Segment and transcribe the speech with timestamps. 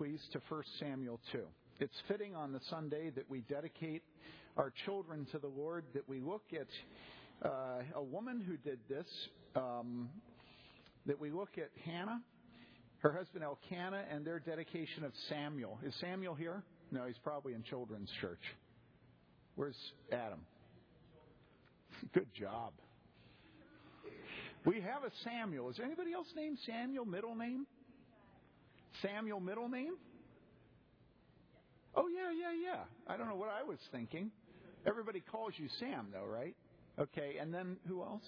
[0.00, 1.40] please, to 1 Samuel 2.
[1.78, 4.02] It's fitting on the Sunday that we dedicate
[4.56, 6.68] our children to the Lord, that we look at
[7.46, 9.04] uh, a woman who did this,
[9.54, 10.08] um,
[11.04, 12.22] that we look at Hannah,
[13.00, 15.78] her husband Elkanah, and their dedication of Samuel.
[15.84, 16.62] Is Samuel here?
[16.90, 18.40] No, he's probably in children's church.
[19.54, 19.76] Where's
[20.10, 20.40] Adam?
[22.14, 22.72] Good job.
[24.64, 25.68] We have a Samuel.
[25.68, 27.66] Is there anybody else named Samuel, middle name?
[29.02, 29.94] Samuel, middle name?
[31.94, 32.82] Oh, yeah, yeah, yeah.
[33.06, 34.30] I don't know what I was thinking.
[34.86, 36.54] Everybody calls you Sam, though, right?
[36.98, 38.24] Okay, and then who else?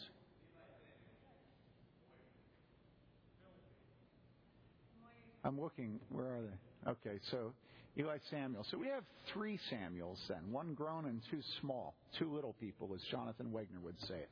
[5.45, 5.98] I'm looking.
[6.10, 6.91] Where are they?
[6.91, 7.52] Okay, so
[7.98, 8.64] Eli Samuel.
[8.70, 11.94] So we have three Samuels then one grown and two small.
[12.19, 14.30] Two little people, as Jonathan Wegner would say it.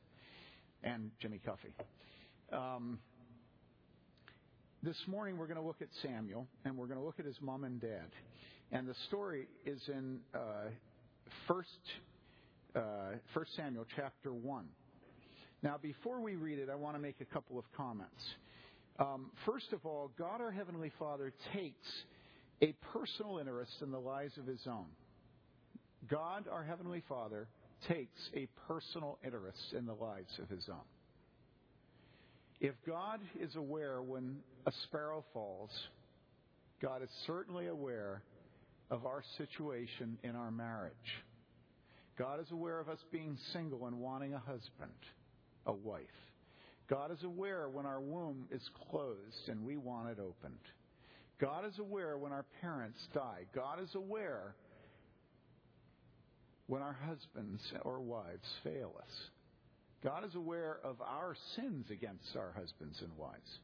[0.83, 1.73] And Jimmy Cuffy.
[2.51, 2.99] Um,
[4.83, 7.35] this morning we're going to look at Samuel, and we're going to look at his
[7.39, 8.09] mom and dad.
[8.71, 10.69] And the story is in uh,
[11.47, 11.69] First,
[12.75, 12.81] uh,
[13.33, 14.65] First Samuel chapter 1.
[15.61, 18.21] Now, before we read it, I want to make a couple of comments.
[18.97, 21.87] Um, first of all, God our Heavenly Father takes
[22.63, 24.87] a personal interest in the lives of His own.
[26.09, 27.47] God our Heavenly Father
[27.87, 31.00] takes a personal interest in the lives of His own.
[32.61, 35.71] If God is aware when a sparrow falls,
[36.79, 38.21] God is certainly aware
[38.91, 40.93] of our situation in our marriage.
[42.19, 44.91] God is aware of us being single and wanting a husband,
[45.65, 46.03] a wife.
[46.87, 50.59] God is aware when our womb is closed and we want it opened.
[51.39, 53.45] God is aware when our parents die.
[53.55, 54.53] God is aware
[56.67, 59.29] when our husbands or wives fail us.
[60.03, 63.59] God is aware of our sins against our husbands and wives.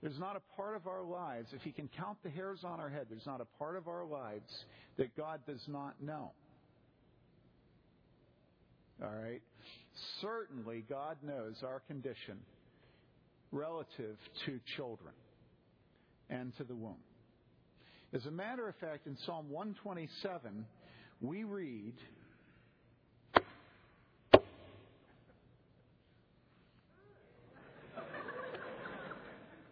[0.00, 2.88] There's not a part of our lives, if He can count the hairs on our
[2.88, 4.50] head, there's not a part of our lives
[4.96, 6.32] that God does not know.
[9.02, 9.42] All right?
[10.20, 12.38] Certainly, God knows our condition
[13.50, 14.16] relative
[14.46, 15.14] to children
[16.30, 16.96] and to the womb.
[18.12, 20.64] As a matter of fact, in Psalm 127,
[21.20, 21.94] we read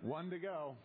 [0.03, 0.77] One to go.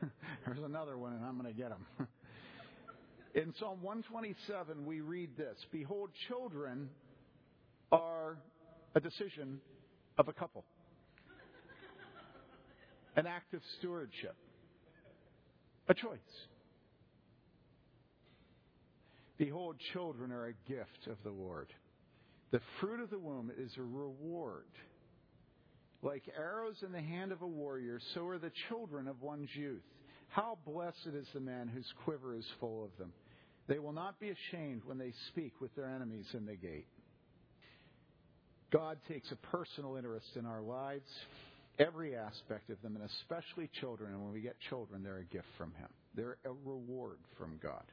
[0.46, 2.08] There's another one, and I'm going to get them.
[3.34, 6.88] In Psalm 127, we read this Behold, children
[7.90, 8.38] are
[8.94, 9.60] a decision
[10.18, 10.64] of a couple,
[13.16, 14.36] an act of stewardship,
[15.88, 16.18] a choice.
[19.36, 21.66] Behold, children are a gift of the Lord.
[22.52, 24.64] The fruit of the womb is a reward
[26.02, 29.82] like arrows in the hand of a warrior, so are the children of one's youth.
[30.28, 33.12] How blessed is the man whose quiver is full of them.
[33.68, 36.86] They will not be ashamed when they speak with their enemies in the gate.
[38.72, 41.08] God takes a personal interest in our lives,
[41.78, 44.12] every aspect of them, and especially children.
[44.12, 47.84] And when we get children, they're a gift from Him, they're a reward from God.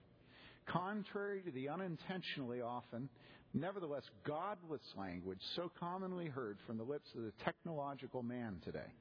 [0.66, 3.10] Contrary to the unintentionally often
[3.54, 8.92] nevertheless godless language so commonly heard from the lips of the technological man today.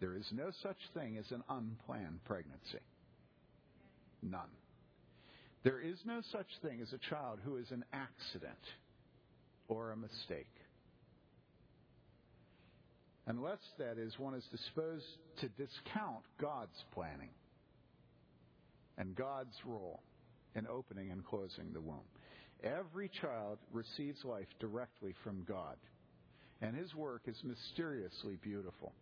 [0.00, 2.84] There is no such thing as an unplanned pregnancy.
[4.22, 4.50] None.
[5.62, 8.52] There is no such thing as a child who is an accident
[9.68, 10.46] or a mistake.
[13.26, 15.06] Unless, that is, one is disposed
[15.40, 17.30] to discount God's planning
[18.98, 20.00] and God's role
[20.54, 22.00] in opening and closing the womb.
[22.64, 25.76] Every child receives life directly from God,
[26.62, 28.92] and his work is mysteriously beautiful.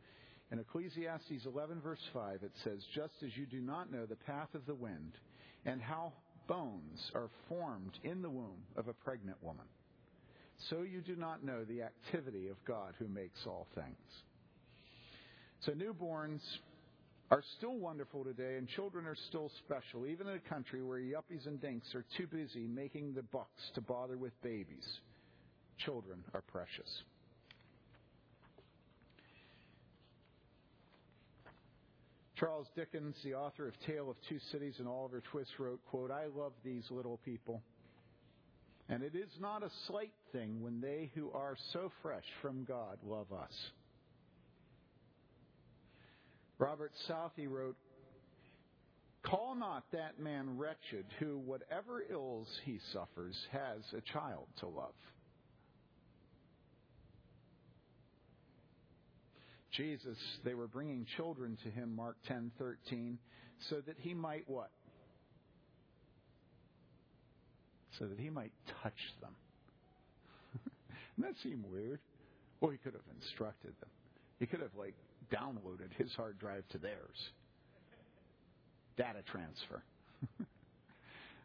[0.51, 4.55] In Ecclesiastes 11, verse 5, it says, Just as you do not know the path
[4.55, 5.13] of the wind,
[5.65, 6.13] and how
[6.49, 9.67] bones are formed in the womb of a pregnant woman,
[10.69, 13.97] so you do not know the activity of God who makes all things.
[15.61, 16.41] So, newborns
[17.33, 21.47] are still wonderful today, and children are still special, even in a country where yuppies
[21.47, 24.87] and dinks are too busy making the bucks to bother with babies.
[25.79, 27.03] Children are precious.
[32.37, 36.27] Charles Dickens, the author of Tale of Two Cities and Oliver Twist, wrote, quote, I
[36.37, 37.63] love these little people.
[38.91, 42.99] And it is not a slight thing when they who are so fresh from God
[43.03, 43.55] love us.
[46.63, 47.77] Robert Southey wrote,
[49.25, 54.95] Call not that man wretched who, whatever ills he suffers, has a child to love.
[59.73, 63.19] Jesus, they were bringing children to him, Mark 10:13,
[63.69, 64.71] so that he might what?
[67.99, 69.35] so that he might touch them.
[71.19, 72.01] Doesn't that seem weird?
[72.61, 73.91] Well, he could have instructed them.
[74.39, 74.95] He could have, like,
[75.33, 77.31] downloaded his hard drive to theirs.
[78.97, 79.83] Data transfer.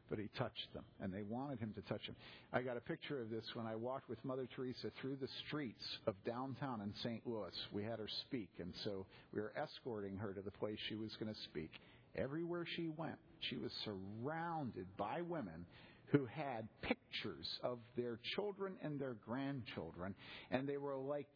[0.09, 2.15] but he touched them, and they wanted him to touch them.
[2.53, 5.83] I got a picture of this when I walked with Mother Teresa through the streets
[6.05, 7.25] of downtown in St.
[7.25, 7.53] Louis.
[7.71, 11.15] We had her speak, and so we were escorting her to the place she was
[11.19, 11.71] going to speak.
[12.15, 13.17] Everywhere she went,
[13.49, 15.65] she was surrounded by women
[16.07, 20.15] who had pictures of their children and their grandchildren,
[20.51, 21.27] and they were like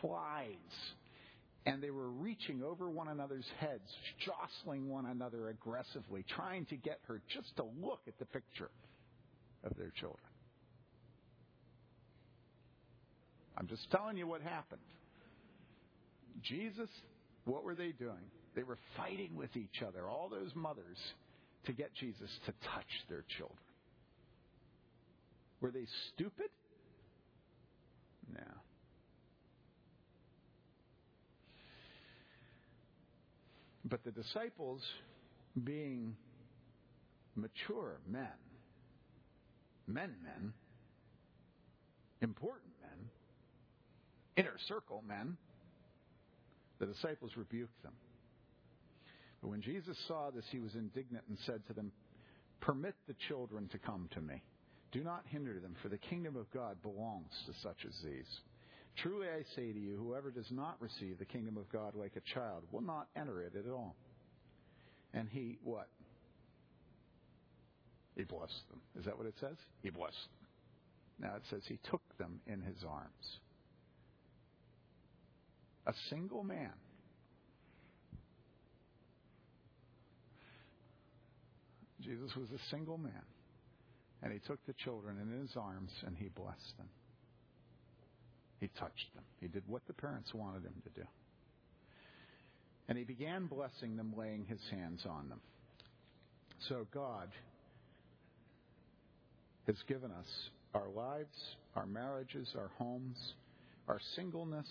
[0.00, 0.56] flies.
[1.66, 3.82] And they were reaching over one another's heads,
[4.24, 8.70] jostling one another aggressively, trying to get her just to look at the picture
[9.64, 10.20] of their children.
[13.58, 14.80] I'm just telling you what happened.
[16.42, 16.88] Jesus,
[17.46, 18.30] what were they doing?
[18.54, 20.98] They were fighting with each other, all those mothers,
[21.64, 23.58] to get Jesus to touch their children.
[25.60, 26.50] Were they stupid?
[28.32, 28.44] No.
[33.88, 34.82] But the disciples,
[35.62, 36.16] being
[37.36, 38.26] mature men,
[39.86, 40.52] men, men,
[42.20, 43.08] important men,
[44.36, 45.36] inner circle men,
[46.80, 47.92] the disciples rebuked them.
[49.40, 51.92] But when Jesus saw this, he was indignant and said to them,
[52.60, 54.42] Permit the children to come to me.
[54.90, 58.40] Do not hinder them, for the kingdom of God belongs to such as these.
[59.02, 62.34] Truly I say to you, whoever does not receive the kingdom of God like a
[62.34, 63.94] child will not enter it at all.
[65.12, 65.88] And he, what?
[68.16, 68.80] He blessed them.
[68.98, 69.56] Is that what it says?
[69.82, 71.28] He blessed them.
[71.28, 73.40] Now it says he took them in his arms.
[75.86, 76.72] A single man.
[82.00, 83.12] Jesus was a single man.
[84.22, 86.88] And he took the children in his arms and he blessed them.
[88.60, 89.24] He touched them.
[89.40, 91.06] He did what the parents wanted him to do.
[92.88, 95.40] And he began blessing them, laying his hands on them.
[96.68, 97.28] So God
[99.66, 100.26] has given us
[100.74, 101.36] our lives,
[101.74, 103.16] our marriages, our homes,
[103.88, 104.68] our singleness,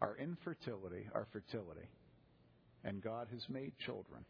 [0.00, 1.88] our infertility, our fertility.
[2.84, 4.24] And God has made children.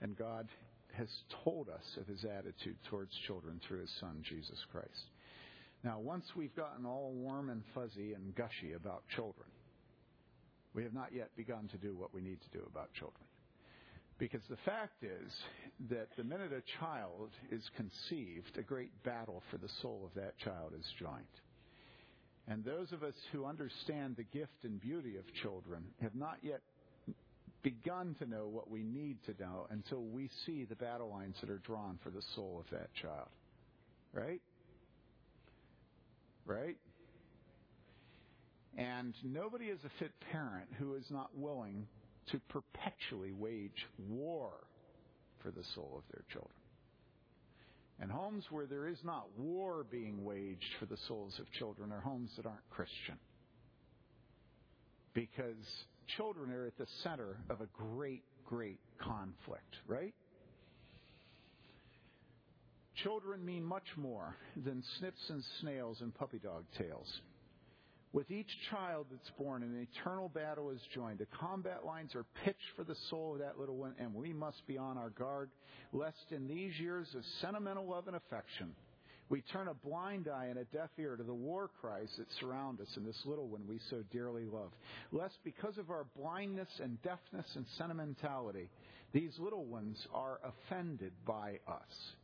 [0.00, 0.46] And God
[0.92, 1.08] has
[1.42, 5.10] told us of his attitude towards children through his son, Jesus Christ.
[5.86, 9.46] Now, once we've gotten all warm and fuzzy and gushy about children,
[10.74, 13.22] we have not yet begun to do what we need to do about children.
[14.18, 15.32] Because the fact is
[15.88, 20.36] that the minute a child is conceived, a great battle for the soul of that
[20.38, 21.22] child is joined.
[22.48, 26.62] And those of us who understand the gift and beauty of children have not yet
[27.62, 31.50] begun to know what we need to know until we see the battle lines that
[31.50, 33.28] are drawn for the soul of that child.
[34.12, 34.42] Right?
[36.46, 36.76] Right?
[38.78, 41.86] And nobody is a fit parent who is not willing
[42.30, 44.52] to perpetually wage war
[45.42, 46.52] for the soul of their children.
[47.98, 52.00] And homes where there is not war being waged for the souls of children are
[52.00, 53.16] homes that aren't Christian.
[55.14, 55.56] Because
[56.18, 60.14] children are at the center of a great, great conflict, right?
[63.02, 64.34] Children mean much more
[64.64, 67.20] than snips and snails and puppy dog tails.
[68.12, 71.18] With each child that's born, an eternal battle is joined.
[71.18, 74.66] The combat lines are pitched for the soul of that little one, and we must
[74.66, 75.50] be on our guard,
[75.92, 78.74] lest in these years of sentimental love and affection,
[79.28, 82.80] we turn a blind eye and a deaf ear to the war cries that surround
[82.80, 84.70] us and this little one we so dearly love.
[85.10, 88.70] Lest because of our blindness and deafness and sentimentality,
[89.12, 92.14] these little ones are offended by us.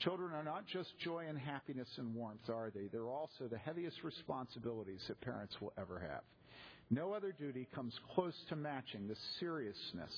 [0.00, 2.88] Children are not just joy and happiness and warmth, are they?
[2.92, 6.22] They're also the heaviest responsibilities that parents will ever have.
[6.90, 10.12] No other duty comes close to matching the seriousness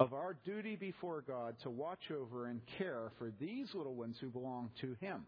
[0.00, 4.28] of our duty before God to watch over and care for these little ones who
[4.28, 5.26] belong to Him.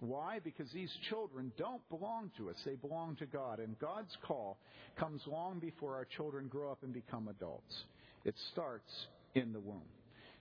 [0.00, 0.38] Why?
[0.42, 2.56] Because these children don't belong to us.
[2.64, 3.58] They belong to God.
[3.58, 4.58] And God's call
[4.98, 7.84] comes long before our children grow up and become adults.
[8.24, 8.90] It starts
[9.34, 9.82] in the womb.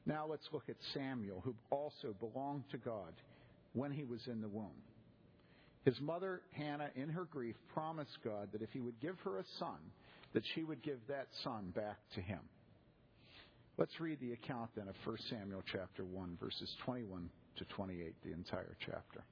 [0.07, 3.13] Now let's look at Samuel, who also belonged to God
[3.73, 4.71] when he was in the womb.
[5.83, 9.43] His mother, Hannah, in her grief, promised God that if he would give her a
[9.59, 9.77] son,
[10.33, 12.39] that she would give that son back to him.
[13.77, 18.31] Let's read the account then of 1 Samuel chapter 1, verses 21 to 28, the
[18.31, 19.23] entire chapter.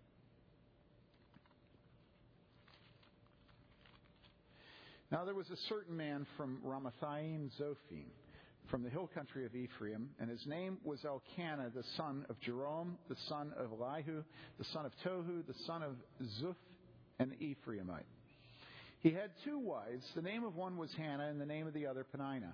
[5.10, 8.12] Now there was a certain man from Ramathaim Zophim
[8.70, 12.98] from the hill country of Ephraim, and his name was Elkanah, the son of Jeroham,
[13.10, 14.24] the son of Elihu,
[14.58, 15.94] the son of Tohu, the son of
[16.42, 16.56] Zuph,
[17.20, 18.06] an Ephraimite.
[19.00, 20.04] He had two wives.
[20.16, 22.54] The name of one was Hannah, and the name of the other Peninnah.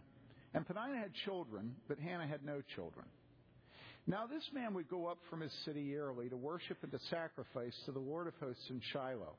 [0.54, 3.06] And Peninnah had children, but Hannah had no children.
[4.08, 7.76] Now this man would go up from his city yearly to worship and to sacrifice
[7.86, 9.36] to the Lord of hosts in Shiloh.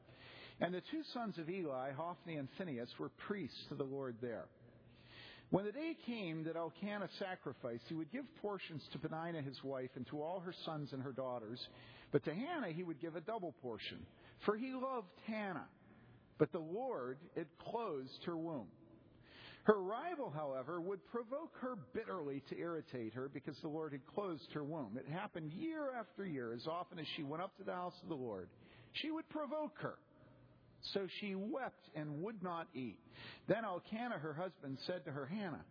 [0.61, 4.47] And the two sons of Eli, Hophni and Phinehas, were priests to the Lord there.
[5.53, 9.91] When the day came that Elkanah sacrificed, he would give portions to Peninnah his wife
[9.97, 11.61] and to all her sons and her daughters,
[12.11, 13.99] but to Hannah he would give a double portion,
[14.47, 15.67] for he loved Hannah.
[16.39, 18.69] But the Lord had closed her womb.
[19.65, 24.51] Her rival, however, would provoke her bitterly to irritate her because the Lord had closed
[24.55, 24.97] her womb.
[24.97, 28.09] It happened year after year, as often as she went up to the house of
[28.09, 28.49] the Lord.
[28.95, 29.99] She would provoke her.
[30.95, 32.99] So she wept and would not eat.
[33.47, 35.65] Then Elkanah, her husband, said to her, Hannah,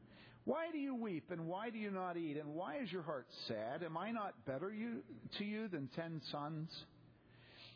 [0.46, 2.38] why do you weep and why do you not eat?
[2.38, 3.84] And why is your heart sad?
[3.84, 5.04] Am I not better you,
[5.38, 6.70] to you than ten sons?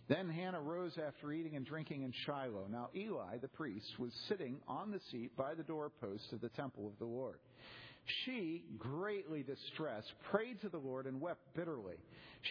[0.08, 2.68] Then Hannah rose after eating and drinking in Shiloh.
[2.70, 6.88] Now Eli, the priest, was sitting on the seat by the doorpost of the temple
[6.88, 7.38] of the Lord.
[8.24, 11.96] She, greatly distressed, prayed to the Lord and wept bitterly.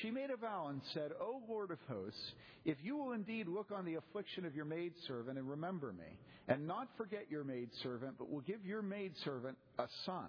[0.03, 2.33] She made a vow and said, O Lord of hosts,
[2.65, 6.19] if you will indeed look on the affliction of your maidservant and remember me,
[6.49, 10.27] and not forget your maidservant, but will give your maidservant a son,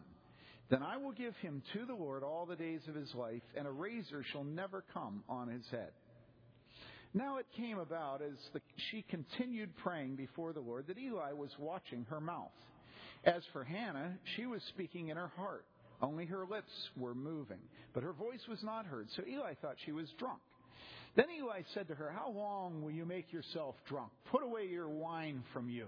[0.70, 3.68] then I will give him to the Lord all the days of his life, and
[3.68, 5.92] a razor shall never come on his head.
[7.14, 11.52] Now it came about as the, she continued praying before the Lord that Eli was
[11.58, 12.52] watching her mouth.
[13.26, 15.66] As for Hannah, she was speaking in her heart.
[16.02, 17.62] Only her lips were moving,
[17.94, 19.08] but her voice was not heard.
[19.16, 20.40] So Eli thought she was drunk.
[21.16, 24.12] Then Eli said to her, How long will you make yourself drunk?
[24.30, 25.88] Put away your wine from you.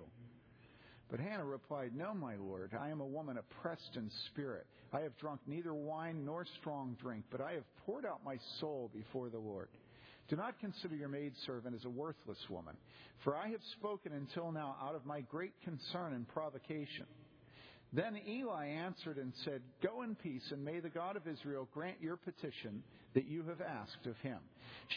[1.12, 4.66] But Hannah replied, No, my lord, I am a woman oppressed in spirit.
[4.92, 8.90] I have drunk neither wine nor strong drink, but I have poured out my soul
[8.94, 9.68] before the Lord.
[10.30, 12.76] Do not consider your maidservant as a worthless woman,
[13.24, 17.06] for I have spoken until now out of my great concern and provocation.
[17.94, 21.98] Then Eli answered and said, Go in peace, and may the God of Israel grant
[22.02, 24.40] your petition that you have asked of him.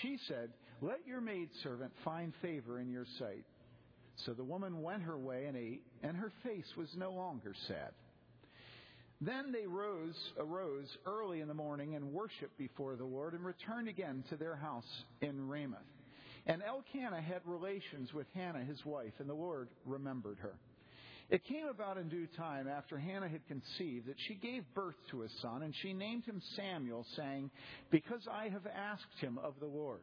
[0.02, 3.44] She said, Let your maidservant find favor in your sight.
[4.26, 7.92] So the woman went her way and ate, and her face was no longer sad.
[9.20, 13.88] Then they rose, arose early in the morning and worshiped before the Lord and returned
[13.88, 15.78] again to their house in Ramoth.
[16.46, 20.54] And Elkanah had relations with Hannah his wife, and the Lord remembered her.
[21.30, 25.22] It came about in due time after Hannah had conceived that she gave birth to
[25.22, 27.52] a son, and she named him Samuel, saying,
[27.90, 30.00] Because I have asked him of the Lord.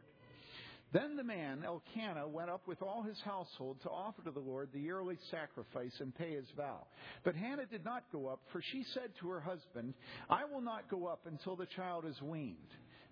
[0.93, 4.69] Then the man, Elkanah, went up with all his household to offer to the Lord
[4.71, 6.87] the yearly sacrifice and pay his vow.
[7.25, 9.95] But Hannah did not go up, for she said to her husband,
[10.29, 12.55] I will not go up until the child is weaned.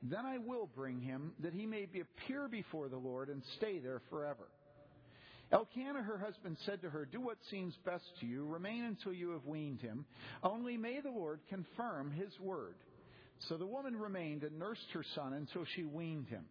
[0.04, 4.02] Then I will bring him, that he may appear before the Lord and stay there
[4.10, 4.48] forever.
[5.52, 8.46] Elkanah, her husband, said to her, Do what seems best to you.
[8.46, 10.06] Remain until you have weaned him.
[10.44, 12.76] Only may the Lord confirm his word.
[13.48, 16.46] So the woman remained and nursed her son until she weaned him.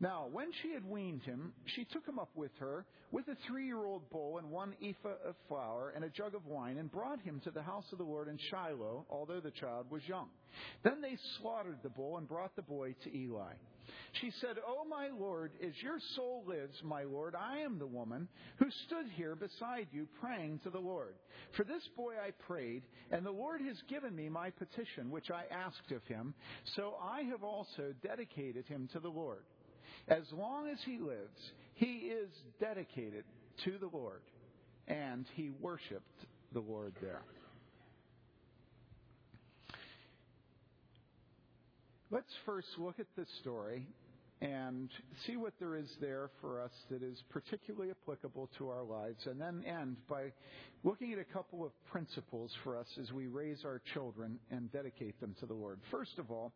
[0.00, 3.66] Now, when she had weaned him, she took him up with her with a three
[3.66, 7.20] year old bull and one ephah of flour and a jug of wine and brought
[7.20, 10.28] him to the house of the Lord in Shiloh, although the child was young.
[10.84, 13.54] Then they slaughtered the bull and brought the boy to Eli.
[14.20, 17.86] She said, O oh, my Lord, as your soul lives, my Lord, I am the
[17.86, 21.14] woman who stood here beside you praying to the Lord.
[21.56, 25.44] For this boy I prayed, and the Lord has given me my petition, which I
[25.52, 26.34] asked of him.
[26.76, 29.44] So I have also dedicated him to the Lord.
[30.08, 32.30] As long as he lives, he is
[32.60, 33.24] dedicated
[33.64, 34.22] to the Lord,
[34.86, 37.22] and he worshiped the Lord there.
[42.10, 43.86] Let's first look at this story
[44.40, 44.88] and
[45.26, 49.38] see what there is there for us that is particularly applicable to our lives, and
[49.38, 50.32] then end by
[50.84, 55.20] looking at a couple of principles for us as we raise our children and dedicate
[55.20, 55.80] them to the Lord.
[55.90, 56.52] First of all,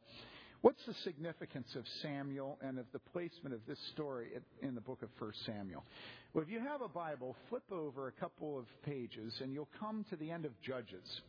[0.62, 4.28] What's the significance of Samuel and of the placement of this story
[4.62, 5.82] in the book of 1 Samuel?
[6.32, 10.04] Well, if you have a Bible, flip over a couple of pages and you'll come
[10.10, 11.20] to the end of Judges.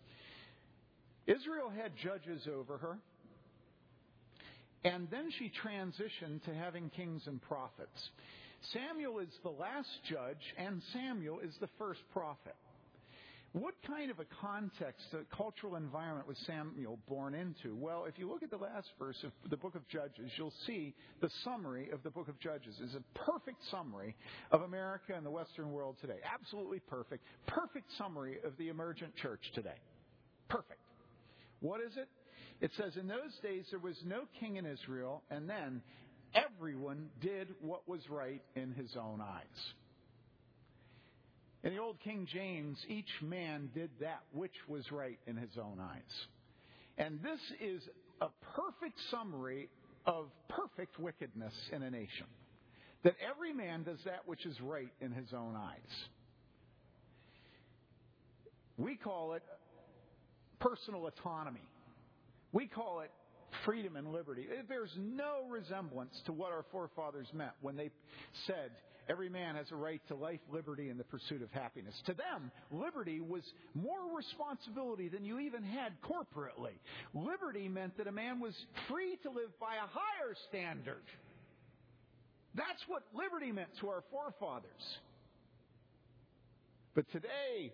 [1.25, 3.00] Israel had judges over her,
[4.83, 8.09] and then she transitioned to having kings and prophets.
[8.71, 12.55] Samuel is the last judge, and Samuel is the first prophet.
[13.53, 17.75] What kind of a context, a cultural environment was Samuel born into?
[17.75, 20.95] Well, if you look at the last verse of the book of Judges, you'll see
[21.21, 24.15] the summary of the book of Judges is a perfect summary
[24.49, 26.17] of America and the Western world today.
[26.33, 27.23] Absolutely perfect.
[27.45, 29.77] Perfect summary of the emergent church today.
[30.49, 30.81] Perfect.
[31.59, 32.09] What is it?
[32.63, 35.82] It says, In those days there was no king in Israel, and then
[36.34, 39.74] everyone did what was right in his own eyes.
[41.65, 45.77] In the Old King James, each man did that which was right in his own
[45.82, 46.27] eyes.
[46.98, 47.82] And this is
[48.22, 49.70] a perfect summary
[50.05, 52.27] of perfect wickedness in a nation.
[53.03, 56.08] That every man does that which is right in his own eyes.
[58.77, 59.43] We call it
[60.62, 61.67] personal autonomy.
[62.53, 63.12] We call it
[63.65, 64.48] freedom and liberty.
[64.69, 67.89] Bears no resemblance to what our forefathers meant when they
[68.48, 68.72] said
[69.10, 71.95] every man has a right to life, liberty, and the pursuit of happiness.
[72.05, 73.43] To them, liberty was
[73.74, 76.77] more responsibility than you even had corporately.
[77.13, 78.53] Liberty meant that a man was
[78.89, 81.03] free to live by a higher standard.
[82.55, 84.98] That's what liberty meant to our forefathers.
[86.93, 87.74] But today,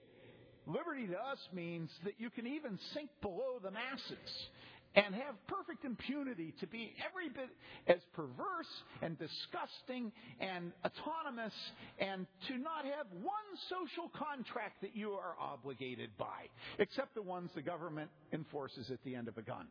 [0.65, 4.48] liberty to us means that you can even sink below the masses
[4.96, 7.50] and have perfect impunity to be every bit
[7.88, 11.53] as perverse and disgusting and autonomous
[12.00, 17.50] and to not have one social contract that you are obligated by, except the ones
[17.55, 19.67] the government enforces at the end of a gun.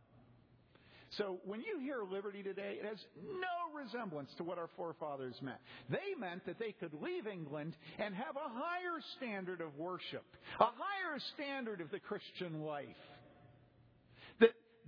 [1.17, 5.59] So when you hear liberty today, it has no resemblance to what our forefathers meant.
[5.89, 10.25] They meant that they could leave England and have a higher standard of worship,
[10.61, 12.87] a higher standard of the Christian life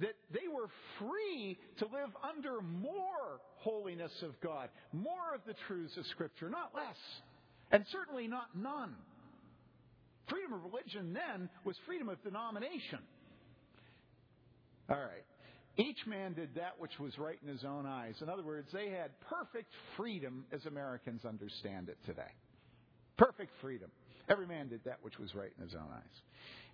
[0.00, 5.97] that they were free to live under more holiness of God, more of the truths
[5.97, 6.97] of Scripture, not less,
[7.71, 8.95] and certainly not none.
[10.28, 13.00] Freedom of religion then was freedom of denomination.
[14.88, 15.25] All right.
[15.76, 18.14] Each man did that which was right in his own eyes.
[18.21, 22.33] In other words, they had perfect freedom as Americans understand it today.
[23.16, 23.90] Perfect freedom.
[24.31, 26.23] Every man did that which was right in his own eyes.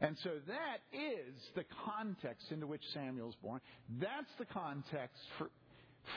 [0.03, 3.61] And so that is the context into which Samuel's born.
[3.99, 5.51] That's the context for,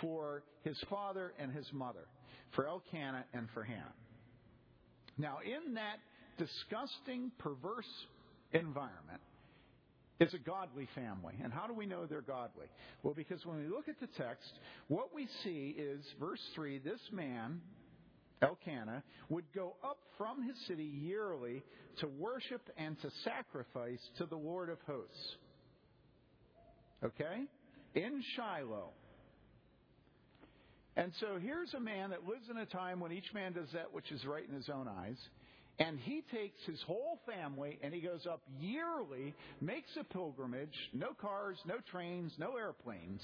[0.02, 2.06] for his father and his mother,
[2.52, 3.94] for Elkanah and for Hannah.
[5.18, 6.00] Now, in that
[6.38, 7.90] disgusting, perverse
[8.52, 9.22] environment,
[10.20, 11.36] is a godly family.
[11.42, 12.68] And how do we know they're godly?
[13.04, 14.52] Well, because when we look at the text,
[14.90, 17.62] what we see is, verse 3, this man,
[18.42, 21.64] Elkanah, would go up from his city yearly
[22.00, 25.36] to worship and to sacrifice to the Lord of hosts.
[27.04, 27.44] Okay?
[27.96, 28.92] In Shiloh.
[30.96, 33.94] And so here's a man that lives in a time when each man does that
[33.94, 35.18] which is right in his own eyes.
[35.80, 41.14] And he takes his whole family and he goes up yearly, makes a pilgrimage, no
[41.22, 43.22] cars, no trains, no airplanes,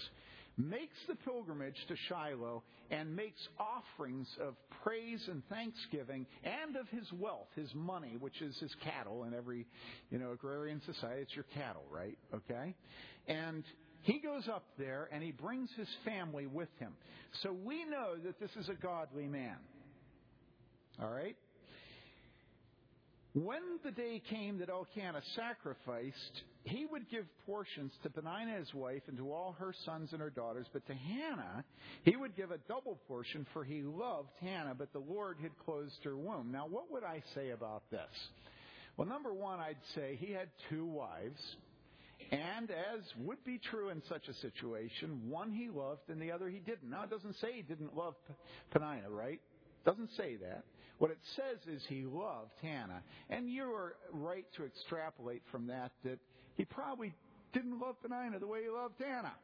[0.57, 7.11] makes the pilgrimage to Shiloh and makes offerings of praise and thanksgiving and of his
[7.13, 9.65] wealth, his money, which is his cattle in every,
[10.11, 11.21] you know, agrarian society.
[11.21, 12.17] It's your cattle, right?
[12.33, 12.75] Okay?
[13.27, 13.63] And
[14.01, 16.93] he goes up there and he brings his family with him.
[17.43, 19.57] So we know that this is a godly man.
[21.01, 21.35] All right?
[23.35, 29.01] When the day came that Elkanah sacrificed, he would give portions to Peninnah his wife
[29.07, 31.65] and to all her sons and her daughters, but to Hannah
[32.03, 36.01] he would give a double portion, for he loved Hannah, but the Lord had closed
[36.05, 36.49] her womb.
[36.49, 37.99] Now, what would I say about this?
[38.95, 41.41] Well, number one, I'd say he had two wives,
[42.31, 46.47] and as would be true in such a situation, one he loved and the other
[46.47, 46.89] he didn't.
[46.89, 48.15] Now, it doesn't say he didn't love
[48.71, 49.41] Peninnah, right?
[49.41, 50.63] It doesn't say that.
[50.97, 53.01] What it says is he loved Hannah.
[53.29, 56.19] And you are right to extrapolate from that that
[56.55, 57.13] he probably
[57.53, 59.35] didn't love Peninnah the way he loved Hannah.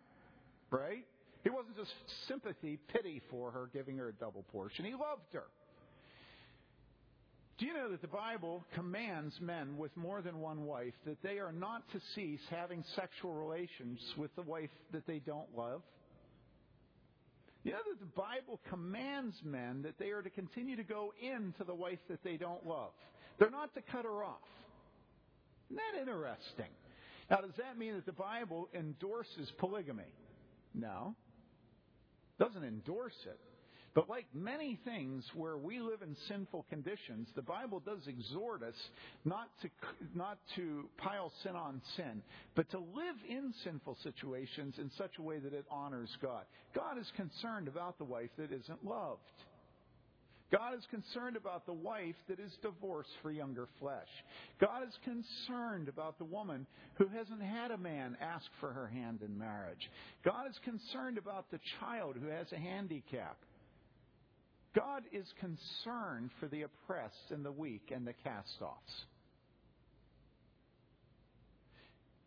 [0.70, 1.06] Right?
[1.44, 1.92] He wasn't just
[2.28, 4.86] sympathy, pity for her, giving her a double portion.
[4.86, 5.44] He loved her.
[7.58, 11.38] Do you know that the Bible commands men with more than one wife that they
[11.38, 15.82] are not to cease having sexual relations with the wife that they don't love?
[17.64, 21.64] You know that the Bible commands men that they are to continue to go into
[21.64, 22.92] the wife that they don't love.
[23.38, 24.38] They're not to cut her off.
[25.70, 26.72] Isn't that interesting?
[27.30, 30.12] Now, does that mean that the Bible endorses polygamy?
[30.74, 31.16] No.
[32.40, 33.40] It doesn't endorse it.
[33.94, 38.76] But like many things where we live in sinful conditions, the Bible does exhort us
[39.26, 39.70] not to,
[40.16, 42.22] not to pile sin on sin,
[42.56, 46.46] but to live in sinful situations in such a way that it honors God.
[46.74, 49.20] God is concerned about the wife that isn't loved.
[50.52, 54.10] God is concerned about the wife that is divorced for younger flesh.
[54.60, 59.22] God is concerned about the woman who hasn't had a man ask for her hand
[59.26, 59.90] in marriage.
[60.26, 63.38] God is concerned about the child who has a handicap.
[64.76, 69.06] God is concerned for the oppressed and the weak and the cast offs.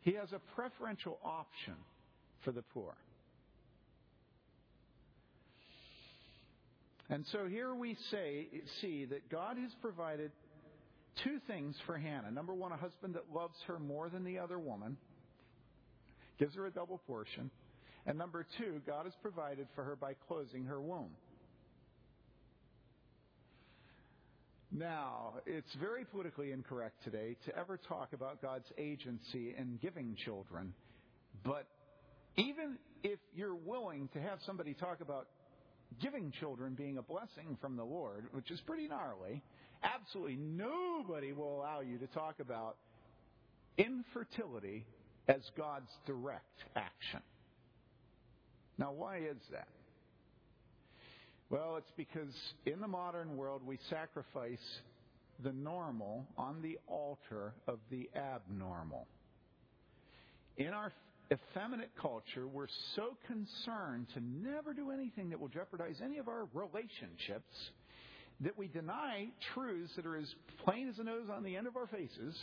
[0.03, 1.75] He has a preferential option
[2.45, 2.95] for the poor.
[7.09, 8.49] And so here we say,
[8.81, 10.31] see that God has provided
[11.23, 12.31] two things for Hannah.
[12.31, 14.97] Number one, a husband that loves her more than the other woman,
[16.39, 17.51] gives her a double portion.
[18.07, 21.11] And number two, God has provided for her by closing her womb.
[24.77, 30.75] Now, it's very politically incorrect today to ever talk about God's agency in giving children.
[31.45, 31.69] But
[32.37, 35.29] even if you're willing to have somebody talk about
[36.03, 39.45] giving children being a blessing from the Lord, which is pretty gnarly,
[39.85, 42.77] absolutely nobody will allow you to talk about
[43.79, 44.87] infertility
[45.29, 47.21] as God's direct action.
[48.77, 49.69] Now, why is that?
[51.55, 52.35] Well, it's because
[52.67, 54.59] in the modern world we sacrifice
[55.45, 59.07] the normal on the altar of the abnormal.
[60.57, 60.93] In our
[61.33, 66.49] effeminate culture, we're so concerned to never do anything that will jeopardize any of our
[66.53, 67.71] relationships
[68.41, 71.77] that we deny truths that are as plain as the nose on the end of
[71.77, 72.37] our faces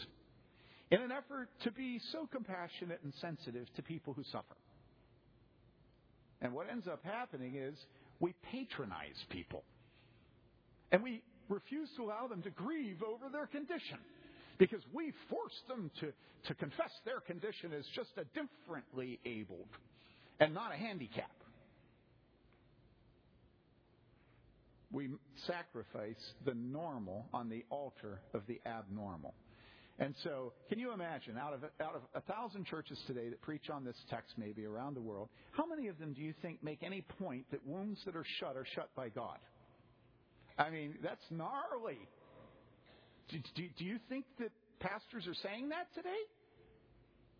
[0.90, 4.56] in an effort to be so compassionate and sensitive to people who suffer.
[6.42, 7.76] And what ends up happening is
[8.22, 9.64] we patronize people.
[10.92, 13.98] And we refuse to allow them to grieve over their condition
[14.58, 16.14] because we force them to,
[16.48, 19.68] to confess their condition as just a differently abled
[20.40, 21.32] and not a handicap.
[24.92, 25.10] We
[25.48, 29.34] sacrifice the normal on the altar of the abnormal.
[30.02, 33.70] And so, can you imagine, out of, out of a thousand churches today that preach
[33.70, 36.82] on this text, maybe around the world, how many of them do you think make
[36.82, 39.38] any point that wombs that are shut are shut by God?
[40.58, 42.00] I mean, that's gnarly.
[43.30, 46.10] Do, do, do you think that pastors are saying that today?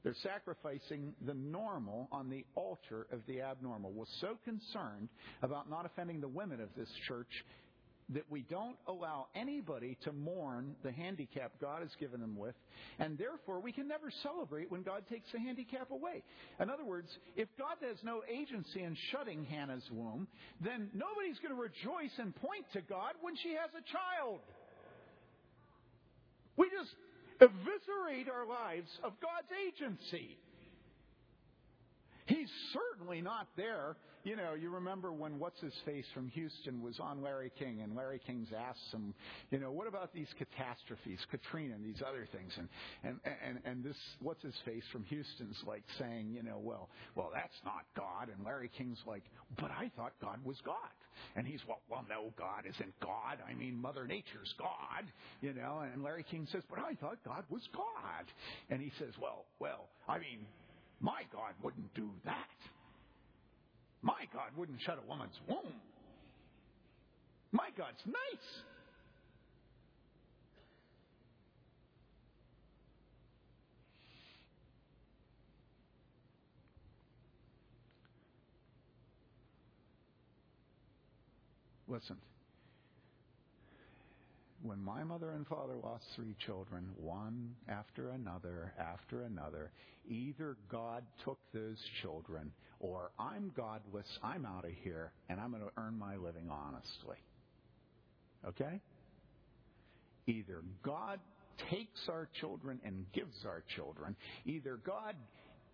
[0.04, 3.92] They're sacrificing the normal on the altar of the abnormal.
[3.92, 5.10] We're so concerned
[5.42, 7.44] about not offending the women of this church
[8.14, 12.56] that we don't allow anybody to mourn the handicap God has given them with,
[13.00, 16.24] and therefore we can never celebrate when God takes the handicap away.
[16.60, 20.28] In other words, if God has no agency in shutting Hannah's womb,
[20.64, 24.40] then nobody's going to rejoice and point to God when she has a child.
[26.58, 26.94] We just
[27.40, 30.38] eviscerate our lives of God's agency.
[32.28, 32.52] He's
[33.02, 33.96] certainly not there.
[34.24, 37.96] You know, you remember when what's his face from Houston was on Larry King, and
[37.96, 39.16] Larry King's asked him,
[39.50, 42.70] you know, what about these catastrophes, Katrina and these other things, and
[43.04, 47.32] and and and this what's his face from Houston's like saying, you know, well, well,
[47.34, 49.24] that's not God, and Larry King's like,
[49.60, 50.76] but I thought God was God,
[51.36, 53.40] and he's well, well, no, God isn't God.
[53.50, 55.10] I mean, Mother Nature's God,
[55.42, 58.26] you know, and Larry King says, but I thought God was God,
[58.70, 60.46] and he says, well, well, I mean,
[61.00, 62.46] my God wouldn't do that.
[64.02, 65.74] My God wouldn't shut a woman's womb.
[67.52, 68.64] My God's nice.
[81.88, 82.16] Listen,
[84.64, 89.72] when my mother and father lost three children, one after another after another,
[90.08, 95.64] either God took those children or I'm godless, I'm out of here, and I'm going
[95.64, 97.18] to earn my living honestly.
[98.46, 98.82] Okay?
[100.26, 101.20] Either God
[101.70, 104.16] takes our children and gives our children,
[104.46, 105.16] either God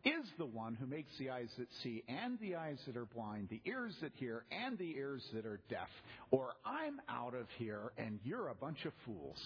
[0.04, 3.48] is the one who makes the eyes that see and the eyes that are blind,
[3.50, 5.90] the ears that hear and the ears that are deaf,
[6.32, 9.38] or I'm out of here and you're a bunch of fools.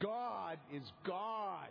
[0.00, 1.68] God is God.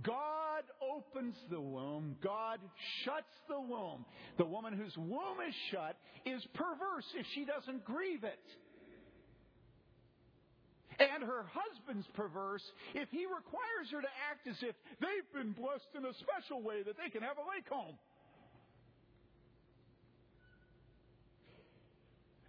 [0.00, 2.16] God opens the womb.
[2.22, 2.58] God
[3.04, 4.06] shuts the womb.
[4.38, 8.40] The woman whose womb is shut is perverse if she doesn't grieve it.
[10.98, 12.62] And her husband's perverse
[12.94, 16.82] if he requires her to act as if they've been blessed in a special way
[16.82, 17.96] that they can have a lake home.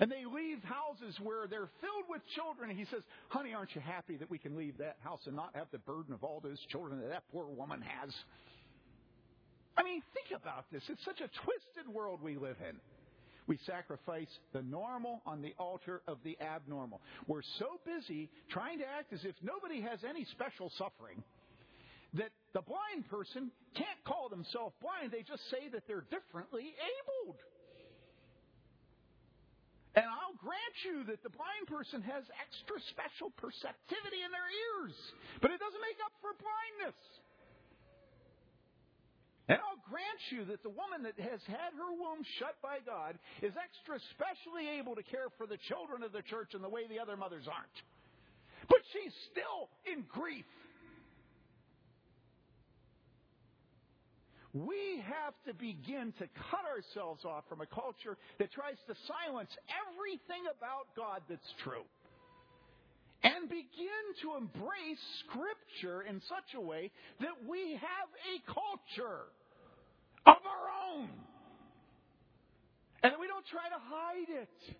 [0.03, 2.69] And they leave houses where they're filled with children.
[2.69, 5.51] And he says, Honey, aren't you happy that we can leave that house and not
[5.55, 8.11] have the burden of all those children that that poor woman has?
[9.77, 10.83] I mean, think about this.
[10.89, 12.75] It's such a twisted world we live in.
[13.47, 16.99] We sacrifice the normal on the altar of the abnormal.
[17.27, 21.23] We're so busy trying to act as if nobody has any special suffering
[22.15, 25.13] that the blind person can't call themselves blind.
[25.13, 27.37] They just say that they're differently abled.
[29.93, 34.97] And I'll grant you that the blind person has extra special perceptivity in their ears,
[35.37, 36.97] but it doesn't make up for blindness.
[39.51, 43.19] And I'll grant you that the woman that has had her womb shut by God
[43.43, 46.87] is extra specially able to care for the children of the church in the way
[46.87, 47.77] the other mothers aren't.
[48.71, 50.47] But she's still in grief.
[54.53, 59.49] We have to begin to cut ourselves off from a culture that tries to silence
[59.65, 61.89] everything about God that's true.
[63.23, 69.25] And begin to embrace Scripture in such a way that we have a culture
[70.27, 71.09] of our own.
[73.01, 74.75] And we don't try to hide it.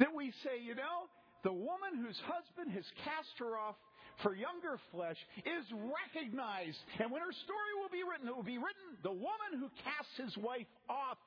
[0.00, 1.06] That we say, you know,
[1.44, 3.76] the woman whose husband has cast her off
[4.22, 6.78] for younger flesh is recognized.
[7.00, 10.14] And when her story will be written, it will be written the woman who casts
[10.16, 11.18] his wife off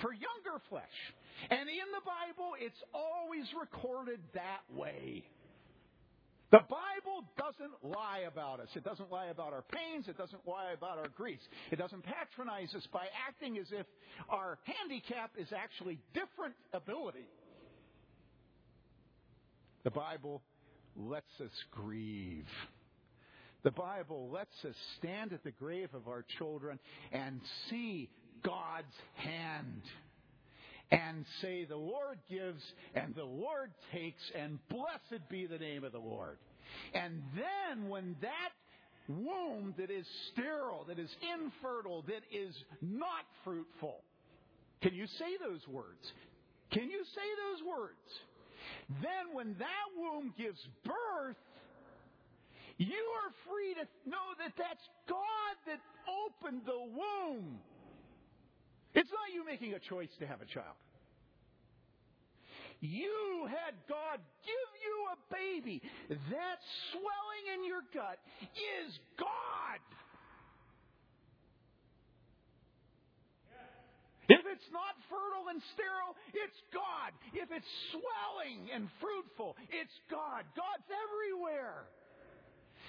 [0.00, 0.98] for younger flesh.
[1.50, 5.24] And in the Bible, it's always recorded that way.
[6.52, 8.68] The Bible doesn't lie about us.
[8.76, 10.06] It doesn't lie about our pains.
[10.06, 11.42] It doesn't lie about our griefs.
[11.72, 13.86] It doesn't patronize us by acting as if
[14.28, 17.26] our handicap is actually different ability.
[19.82, 20.40] The Bible
[20.96, 22.48] lets us grieve.
[23.62, 26.78] The Bible lets us stand at the grave of our children
[27.12, 28.08] and see
[28.44, 29.82] God's hand
[30.90, 32.62] and say, The Lord gives
[32.94, 36.38] and the Lord takes, and blessed be the name of the Lord.
[36.94, 38.52] And then when that
[39.08, 44.02] womb that is sterile, that is infertile, that is not fruitful,
[44.82, 46.12] can you say those words?
[46.70, 47.96] Can you say those words?
[49.02, 51.36] Then, when that womb gives birth,
[52.78, 57.58] you are free to know that that's God that opened the womb.
[58.94, 60.76] It's not you making a choice to have a child.
[62.80, 65.82] You had God give you a baby.
[66.08, 66.58] That
[66.92, 68.18] swelling in your gut
[68.52, 69.80] is God.
[74.28, 77.12] If it's not fertile and sterile, it's God.
[77.36, 80.48] If it's swelling and fruitful, it's God.
[80.56, 81.84] God's everywhere.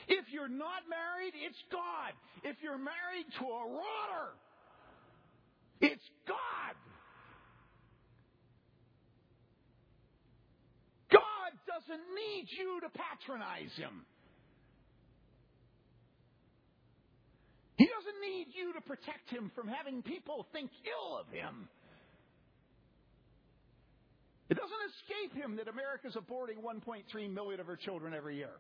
[0.08, 2.16] If you're not married, it's God.
[2.48, 4.32] If you're married to a rotter,
[5.84, 6.76] it's God.
[11.12, 14.08] God doesn't need you to patronize him.
[17.78, 21.70] He doesn't need you to protect him from having people think ill of him.
[24.50, 28.56] It doesn't escape him that America's aborting 1.3 million of her children every year.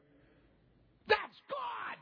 [1.08, 1.98] That's God!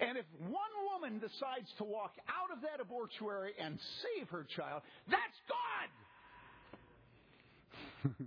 [0.00, 4.82] And if one woman decides to walk out of that abortuary and save her child,
[5.08, 5.88] that's God!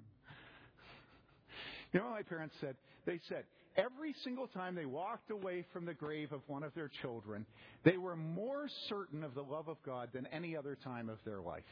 [1.91, 2.75] you know what my parents said?
[3.05, 3.43] They said,
[3.77, 7.45] every single time they walked away from the grave of one of their children,
[7.83, 11.39] they were more certain of the love of God than any other time of their
[11.39, 11.63] life.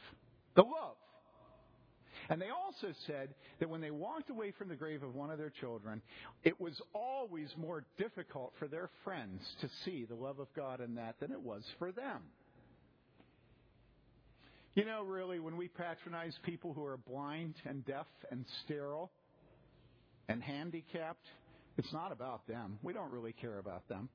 [0.54, 0.96] The love.
[2.28, 5.38] And they also said that when they walked away from the grave of one of
[5.38, 6.02] their children,
[6.44, 10.94] it was always more difficult for their friends to see the love of God in
[10.96, 12.22] that than it was for them.
[14.74, 19.10] You know, really, when we patronize people who are blind and deaf and sterile
[20.28, 21.24] and handicapped,
[21.78, 22.78] it's not about them.
[22.82, 24.08] We don't really care about them.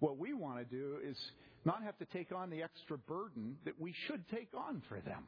[0.00, 1.16] What we want to do is
[1.64, 5.24] not have to take on the extra burden that we should take on for them.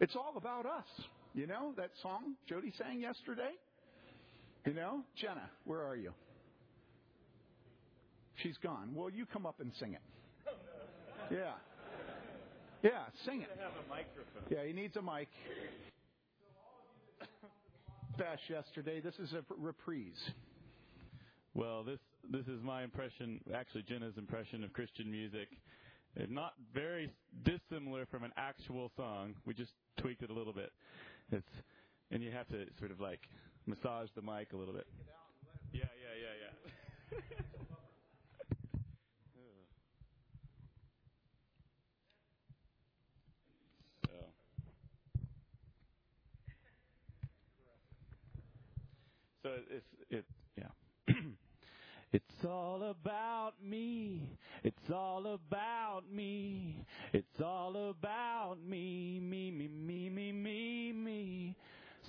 [0.00, 0.86] It's all about us.
[1.34, 3.52] You know that song Jody sang yesterday?
[4.64, 5.02] You know?
[5.20, 6.12] Jenna, where are you?
[8.36, 8.90] She's gone.
[8.94, 10.00] Well, you come up and sing it.
[11.30, 11.52] Yeah.
[12.82, 13.48] Yeah, sing it.
[14.50, 15.28] Yeah, he needs a mic.
[18.18, 19.00] Bash yesterday.
[19.00, 20.18] This is a reprise.
[21.54, 21.98] Well, this
[22.30, 25.48] this is my impression, actually Jenna's impression of Christian music.
[26.16, 27.10] It's not very
[27.44, 29.34] dissimilar from an actual song.
[29.44, 30.72] We just tweaked it a little bit.
[31.30, 31.46] It's
[32.10, 33.20] and you have to sort of like
[33.66, 34.86] massage the mic a little bit.
[35.72, 37.18] Yeah, yeah, yeah, yeah.
[44.06, 44.10] so,
[49.42, 50.24] so it's it
[50.56, 51.14] yeah.
[52.12, 54.20] It's all about me.
[54.64, 56.84] It's all about me.
[57.14, 59.18] It's all about me.
[59.18, 61.56] Me, me, me, me, me, me.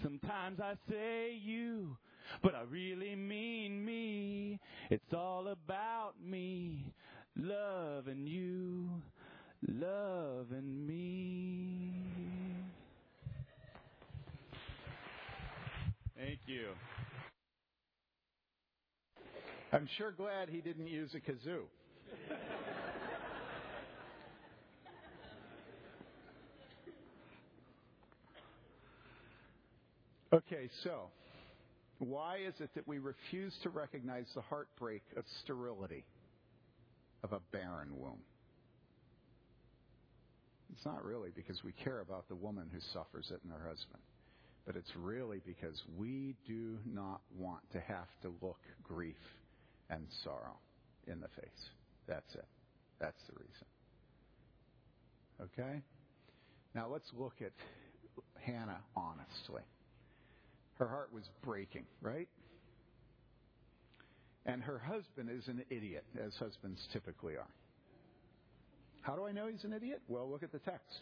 [0.02, 1.96] Sometimes I say you,
[2.42, 4.60] but I really mean me.
[4.90, 6.92] It's all about me.
[7.38, 8.90] Loving you.
[9.66, 11.94] Loving me.
[16.18, 16.68] Thank you.
[19.74, 21.64] I'm sure glad he didn't use a kazoo.
[30.32, 31.10] Okay, so
[31.98, 36.06] why is it that we refuse to recognize the heartbreak of sterility,
[37.24, 38.22] of a barren womb?
[40.76, 44.02] It's not really because we care about the woman who suffers it and her husband,
[44.68, 49.16] but it's really because we do not want to have to look grief
[49.94, 50.58] and sorrow
[51.08, 51.70] in the face.
[52.08, 52.46] That's it.
[53.00, 53.68] That's the reason.
[55.42, 55.82] Okay?
[56.76, 57.52] Now let's look at
[58.42, 59.62] Hannah honestly.
[60.80, 62.28] Her heart was breaking, right?
[64.46, 67.48] And her husband is an idiot, as husbands typically are.
[69.02, 70.02] How do I know he's an idiot?
[70.08, 71.00] Well, look at the text.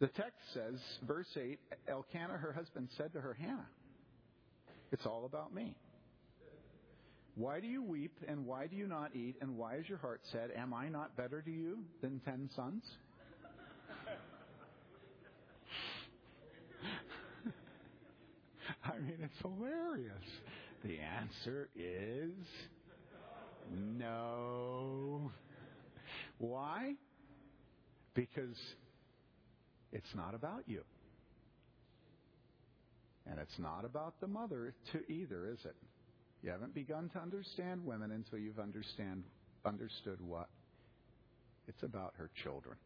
[0.00, 3.68] The text says, verse 8 Elkanah, her husband, said to her, Hannah,
[4.90, 5.76] it's all about me.
[7.38, 10.22] Why do you weep and why do you not eat and why is your heart
[10.32, 10.50] sad?
[10.56, 12.82] Am I not better to you than ten sons?
[18.84, 20.24] I mean, it's hilarious.
[20.84, 22.32] The answer is
[23.72, 25.30] no.
[26.38, 26.94] Why?
[28.14, 28.58] Because
[29.92, 30.82] it's not about you.
[33.30, 35.76] And it's not about the mother to either, is it?
[36.42, 39.24] You haven't begun to understand women until you've understand
[39.64, 40.48] understood what?
[41.66, 42.76] It's about her children.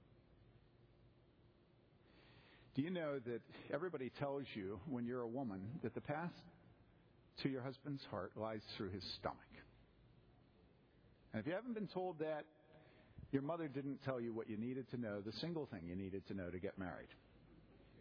[2.75, 6.33] Do you know that everybody tells you when you're a woman that the path
[7.43, 9.39] to your husband's heart lies through his stomach?
[11.33, 12.45] And if you haven't been told that,
[13.31, 16.27] your mother didn't tell you what you needed to know, the single thing you needed
[16.29, 17.09] to know to get married.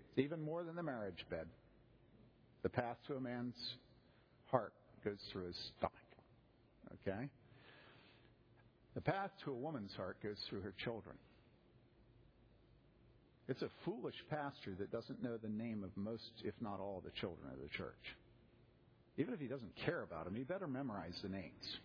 [0.09, 1.47] It's even more than the marriage bed.
[2.63, 3.55] The path to a man's
[4.45, 5.95] heart goes through his stomach.
[7.07, 7.29] Okay?
[8.95, 11.15] The path to a woman's heart goes through her children.
[13.47, 17.11] It's a foolish pastor that doesn't know the name of most, if not all, the
[17.19, 18.15] children of the church.
[19.17, 21.79] Even if he doesn't care about them, he better memorize the names.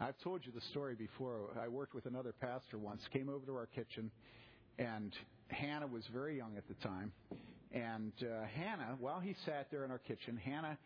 [0.00, 1.50] I've told you the story before.
[1.60, 4.10] I worked with another pastor once, came over to our kitchen,
[4.78, 5.12] and
[5.48, 7.12] Hannah was very young at the time.
[7.74, 10.78] And uh, Hannah, while he sat there in our kitchen, Hannah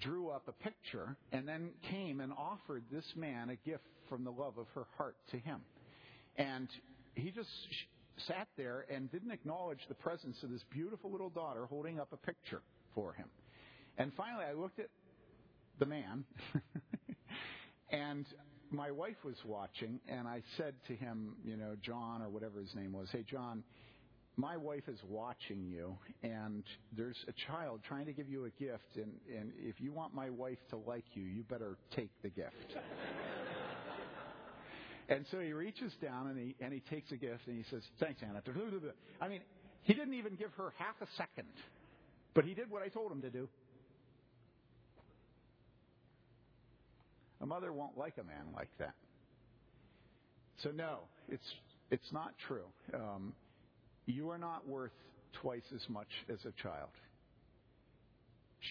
[0.00, 4.30] drew up a picture and then came and offered this man a gift from the
[4.30, 5.60] love of her heart to him.
[6.36, 6.68] And
[7.14, 7.48] he just
[8.28, 12.16] sat there and didn't acknowledge the presence of this beautiful little daughter holding up a
[12.16, 12.62] picture
[12.94, 13.26] for him.
[13.98, 14.88] And finally, I looked at
[15.78, 16.24] the man,
[17.90, 18.24] and
[18.70, 22.74] my wife was watching, and I said to him, you know, John or whatever his
[22.74, 23.64] name was, hey, John,
[24.36, 26.62] my wife is watching you, and
[26.94, 30.28] there's a child trying to give you a gift, and, and if you want my
[30.28, 32.74] wife to like you, you better take the gift.
[35.08, 37.82] and so he reaches down and he and he takes a gift and he says,
[37.98, 38.42] "Thanks, Anna."
[39.20, 39.40] I mean,
[39.82, 41.48] he didn't even give her half a second,
[42.34, 43.48] but he did what I told him to do.
[47.40, 48.94] A mother won't like a man like that.
[50.62, 51.54] So no, it's
[51.90, 52.66] it's not true.
[52.92, 53.32] Um,
[54.06, 54.92] you are not worth
[55.40, 56.90] twice as much as a child.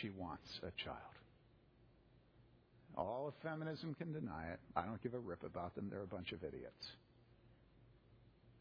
[0.01, 0.99] She wants a child.
[2.97, 4.59] All of feminism can deny it.
[4.75, 5.89] I don't give a rip about them.
[5.89, 6.85] They're a bunch of idiots.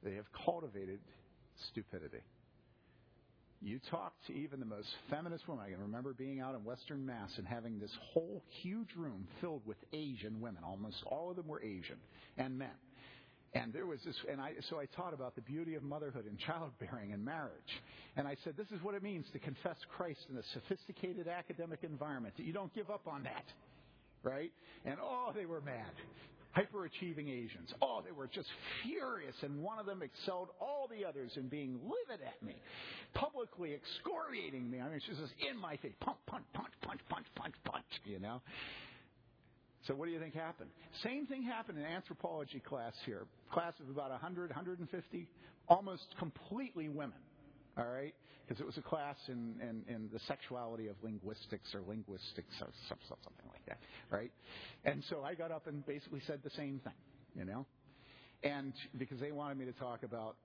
[0.03, 1.01] They have cultivated
[1.71, 2.23] stupidity.
[3.63, 5.65] You talk to even the most feminist woman.
[5.67, 9.63] I can remember being out in Western Mass and having this whole huge room filled
[9.65, 10.63] with Asian women.
[10.65, 11.97] Almost all of them were Asian
[12.37, 12.69] and men.
[13.55, 16.37] And there was this, and I, so I taught about the beauty of motherhood and
[16.41, 17.53] childbearing and marriage.
[18.17, 21.81] And I said, this is what it means to confess Christ in a sophisticated academic
[21.85, 23.45] environment, that you don't give up on that.
[24.25, 24.53] Right?
[24.85, 25.93] And oh, they were mad.
[26.57, 27.75] Hyperachieving Asians.
[27.83, 28.49] Oh, they were just
[28.83, 32.55] furious, and one of them excelled all the others in being livid at me,
[33.13, 34.81] publicly excoriating me.
[34.81, 38.21] I mean, she was in my face, punch, punch, punch, punch, punch, punch, punch, you
[38.21, 38.41] know.
[39.87, 40.71] So what do you think happened?
[41.03, 43.27] Same thing happened in anthropology class here.
[43.53, 45.29] Class of about 100, 150,
[45.69, 47.19] almost completely women.
[47.77, 48.15] All right?
[48.47, 52.69] Because it was a class in, in, in, the sexuality of linguistics or linguistics or
[52.89, 53.79] something like that.
[54.11, 54.31] Right?
[54.85, 56.93] And so I got up and basically said the same thing,
[57.35, 57.67] you know?
[58.43, 60.37] And because they wanted me to talk about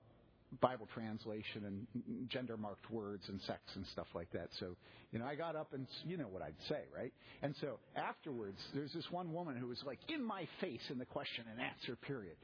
[0.60, 4.48] Bible translation and gender marked words and sex and stuff like that.
[4.58, 4.76] So,
[5.12, 7.12] you know, I got up and you know what I'd say, right?
[7.42, 11.04] And so afterwards, there's this one woman who was like in my face in the
[11.04, 12.36] question and answer period.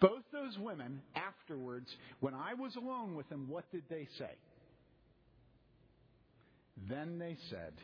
[0.00, 1.86] Both those women afterwards,
[2.20, 4.30] when I was alone with them, what did they say?
[6.88, 7.74] Then they said,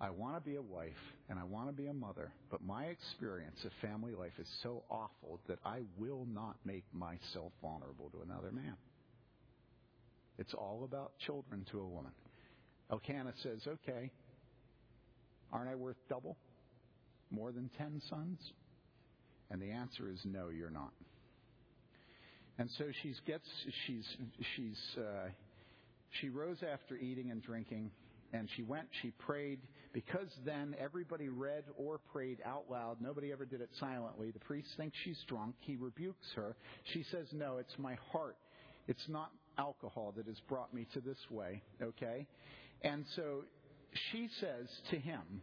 [0.00, 0.92] I want to be a wife
[1.28, 4.82] and I want to be a mother, but my experience of family life is so
[4.90, 8.76] awful that I will not make myself vulnerable to another man.
[10.38, 12.12] It's all about children to a woman.
[12.90, 14.10] Elkanah says, Okay,
[15.52, 16.36] aren't I worth double?
[17.30, 18.38] More than ten sons?
[19.50, 20.92] And the answer is no, you're not.
[22.58, 23.46] And so she gets
[23.86, 24.04] she's
[24.56, 25.28] she's uh,
[26.20, 27.90] she rose after eating and drinking,
[28.32, 28.86] and she went.
[29.02, 29.58] She prayed
[29.94, 32.96] because then everybody read or prayed out loud.
[33.00, 34.32] Nobody ever did it silently.
[34.32, 35.54] The priest thinks she's drunk.
[35.60, 36.56] He rebukes her.
[36.92, 38.36] She says, "No, it's my heart.
[38.88, 42.26] It's not alcohol that has brought me to this way." Okay,
[42.82, 43.44] and so
[44.10, 45.40] she says to him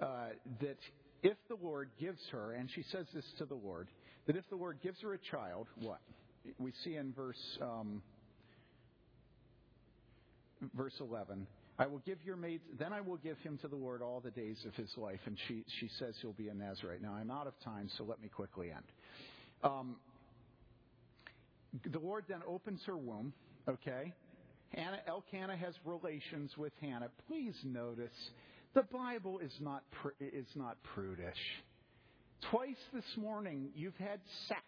[0.00, 0.28] uh,
[0.60, 0.78] that
[1.24, 3.88] if the Lord gives her, and she says this to the Lord,
[4.28, 6.00] that if the Lord gives her a child, what?
[6.58, 8.02] We see in verse um,
[10.74, 11.46] verse 11.
[11.78, 14.32] I will give your maid, then I will give him to the Lord all the
[14.32, 15.20] days of his life.
[15.26, 17.00] And she, she says he'll be a Nazarite.
[17.00, 18.84] Now, I'm out of time, so let me quickly end.
[19.62, 19.96] Um,
[21.90, 23.32] the Lord then opens her womb,
[23.68, 24.12] okay?
[24.74, 27.10] Hannah, Elkanah has relations with Hannah.
[27.28, 28.10] Please notice
[28.74, 29.84] the Bible is not,
[30.20, 31.38] is not prudish.
[32.50, 34.62] Twice this morning, you've had sex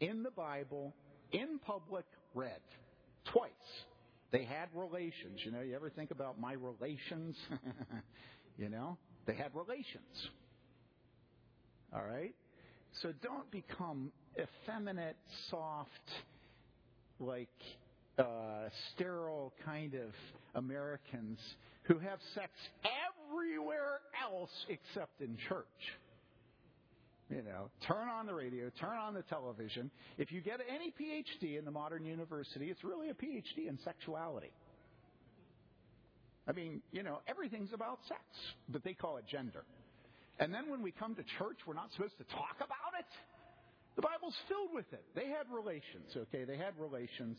[0.00, 0.94] in the Bible,
[1.32, 2.04] in public,
[2.34, 2.60] read.
[3.32, 3.50] Twice.
[4.32, 5.40] They had relations.
[5.44, 7.36] You know, you ever think about my relations?
[8.58, 10.30] you know, they had relations.
[11.92, 12.34] All right?
[13.02, 15.16] So don't become effeminate,
[15.50, 15.90] soft,
[17.20, 17.48] like
[18.18, 20.10] uh, sterile kind of
[20.54, 21.38] Americans
[21.82, 22.50] who have sex
[23.30, 25.64] everywhere else except in church.
[27.28, 29.90] You know, turn on the radio, turn on the television.
[30.16, 34.52] If you get any PhD in the modern university, it's really a PhD in sexuality.
[36.46, 38.20] I mean, you know, everything's about sex,
[38.68, 39.64] but they call it gender.
[40.38, 43.06] And then when we come to church, we're not supposed to talk about it.
[43.96, 45.02] The Bible's filled with it.
[45.14, 46.44] They had relations, okay?
[46.44, 47.38] They had relations.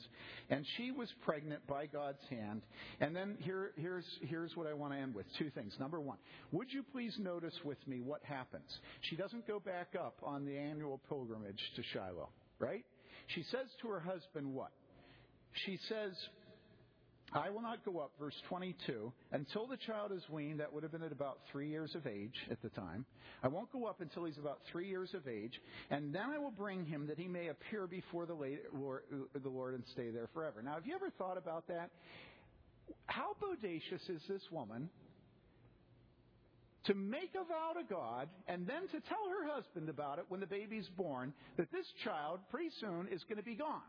[0.50, 2.64] And she was pregnant by God's hand.
[3.00, 5.76] And then here, here's, here's what I want to end with two things.
[5.80, 6.18] Number one,
[6.52, 8.80] would you please notice with me what happens?
[9.02, 12.84] She doesn't go back up on the annual pilgrimage to Shiloh, right?
[13.28, 14.72] She says to her husband what?
[15.66, 16.14] She says,
[17.34, 20.62] I will not go up, verse 22, until the child is weaned.
[20.62, 23.06] That would have been at about three years of age at the time.
[23.44, 26.52] I won't go up until he's about three years of age, and then I will
[26.52, 30.62] bring him that he may appear before the Lord and stay there forever.
[30.64, 31.90] Now, have you ever thought about that?
[33.08, 34.90] How bodacious is this woman
[36.86, 40.40] to make a vow to God and then to tell her husband about it when
[40.40, 43.82] the baby's born that this child pretty soon is going to be gone?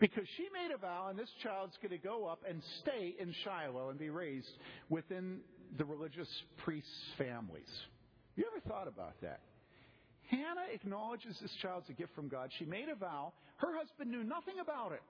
[0.00, 3.32] Because she made a vow, and this child's going to go up and stay in
[3.44, 4.50] Shiloh and be raised
[4.88, 5.40] within
[5.78, 6.28] the religious
[6.64, 7.70] priests' families.
[8.36, 9.40] You ever thought about that?
[10.30, 12.50] Hannah acknowledges this child's a gift from God.
[12.58, 13.32] She made a vow.
[13.56, 15.02] Her husband knew nothing about it.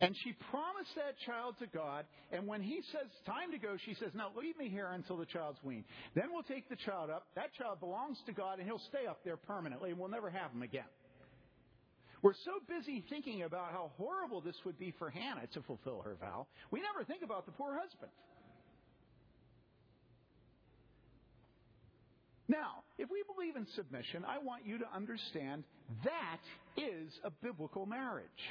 [0.00, 2.04] And she promised that child to God.
[2.32, 5.26] And when he says, time to go, she says, now leave me here until the
[5.26, 5.84] child's weaned.
[6.16, 7.28] Then we'll take the child up.
[7.36, 10.50] That child belongs to God, and he'll stay up there permanently, and we'll never have
[10.50, 10.90] him again.
[12.22, 16.16] We're so busy thinking about how horrible this would be for Hannah to fulfill her
[16.20, 18.12] vow, we never think about the poor husband.
[22.46, 25.64] Now, if we believe in submission, I want you to understand
[26.04, 26.42] that
[26.76, 28.42] is a biblical marriage.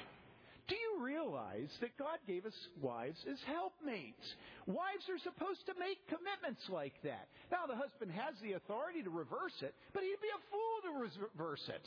[0.67, 4.23] Do you realize that God gave us wives as helpmates?
[4.67, 7.27] Wives are supposed to make commitments like that.
[7.51, 10.91] Now, the husband has the authority to reverse it, but he'd be a fool to
[11.27, 11.83] reverse it.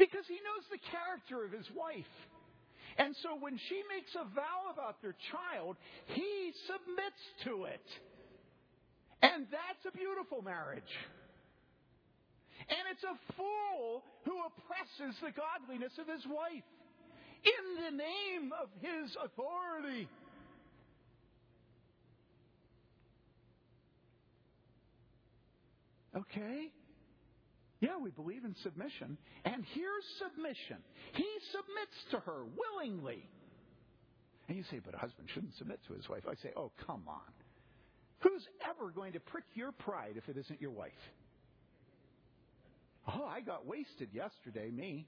[0.00, 2.08] Because he knows the character of his wife.
[2.96, 5.76] And so when she makes a vow about their child,
[6.16, 7.84] he submits to it.
[9.20, 10.88] And that's a beautiful marriage.
[12.64, 16.64] And it's a fool who oppresses the godliness of his wife
[17.44, 20.08] in the name of his authority.
[26.16, 26.72] Okay?
[27.80, 29.16] Yeah, we believe in submission.
[29.44, 30.76] And here's submission.
[31.14, 33.28] He submits to her willingly.
[34.48, 36.24] And you say, but a husband shouldn't submit to his wife.
[36.28, 37.32] I say, oh, come on.
[38.18, 40.92] Who's ever going to prick your pride if it isn't your wife?
[43.08, 45.06] Oh, I got wasted yesterday, me.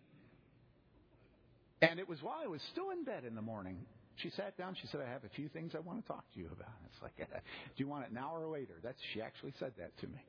[1.83, 3.79] And it was while I was still in bed in the morning.
[4.16, 4.77] She sat down.
[4.81, 6.73] She said, I have a few things I want to talk to you about.
[6.87, 7.35] It's like, do
[7.77, 8.75] you want it now or later?
[8.83, 10.25] That's, she actually said that to me.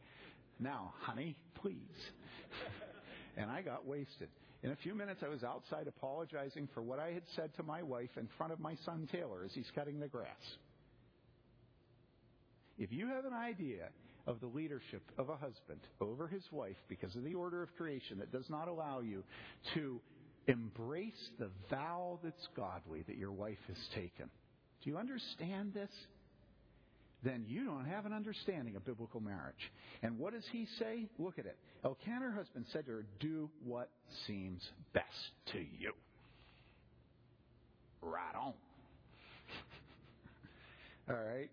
[0.60, 1.78] Now, honey, please.
[3.38, 4.30] and I got wasted.
[4.64, 7.84] In a few minutes, I was outside apologizing for what I had said to my
[7.84, 10.28] wife in front of my son Taylor as he's cutting the grass.
[12.78, 13.89] If you have an idea
[14.26, 18.20] of the leadership of a husband over his wife because of the order of creation
[18.20, 19.24] that does not allow you
[19.74, 19.99] to
[20.47, 24.30] embrace the vow that's godly that your wife has taken,
[24.84, 25.91] do you understand this?
[27.24, 29.71] Then you don't have an understanding of biblical marriage.
[30.01, 31.07] And what does he say?
[31.17, 31.57] Look at it.
[31.86, 33.89] Elkanah, her husband, said to her, Do what
[34.28, 34.61] seems
[34.93, 35.07] best
[35.53, 35.93] to you.
[38.01, 38.53] Right on.
[41.09, 41.49] All right?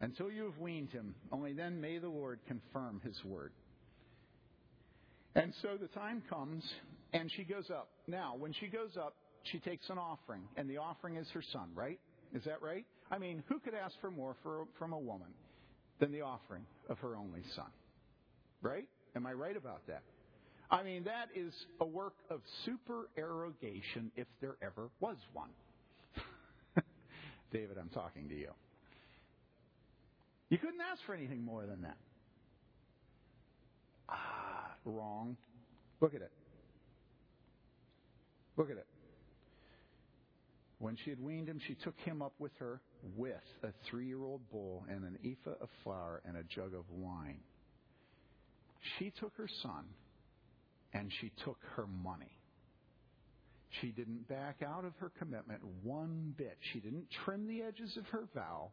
[0.00, 3.52] Until you have weaned him, only then may the Lord confirm his word.
[5.34, 6.64] And so the time comes,
[7.12, 7.88] and she goes up.
[8.06, 11.70] Now, when she goes up, she takes an offering, and the offering is her son,
[11.74, 11.98] right?
[12.34, 12.84] Is that right?
[13.10, 15.28] I mean, who could ask for more for, from a woman
[15.98, 17.70] than the offering of her only son?
[18.62, 18.86] Right?
[19.16, 20.02] Am I right about that?
[20.70, 25.48] I mean, that is a work of supererogation if there ever was one.
[27.52, 28.50] David, I'm talking to you.
[30.50, 31.96] You couldn't ask for anything more than that.
[34.10, 35.36] Ah, wrong.
[36.00, 36.32] Look at it.
[38.56, 38.86] Look at it.
[40.78, 42.80] When she had weaned him, she took him up with her
[43.16, 46.88] with a three year old bull and an ephah of flour and a jug of
[46.90, 47.40] wine.
[48.98, 49.84] She took her son
[50.92, 52.38] and she took her money.
[53.80, 56.56] She didn't back out of her commitment one bit.
[56.72, 58.70] She didn't trim the edges of her vow.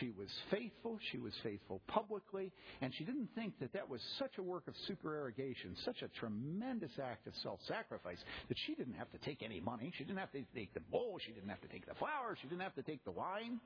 [0.00, 0.98] She was faithful.
[1.10, 2.52] She was faithful publicly.
[2.80, 6.92] And she didn't think that that was such a work of supererogation, such a tremendous
[7.02, 8.18] act of self sacrifice,
[8.48, 9.92] that she didn't have to take any money.
[9.96, 11.18] She didn't have to take the bowl.
[11.24, 12.36] She didn't have to take the flour.
[12.40, 13.60] She didn't have to take the wine.